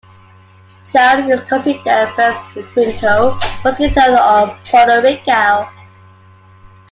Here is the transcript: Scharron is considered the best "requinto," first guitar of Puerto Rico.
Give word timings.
Scharron 0.87 1.29
is 1.31 1.41
considered 1.47 1.83
the 1.85 2.13
best 2.17 2.41
"requinto," 2.55 3.39
first 3.61 3.77
guitar 3.77 4.13
of 4.19 4.57
Puerto 4.65 4.99
Rico. 4.99 5.69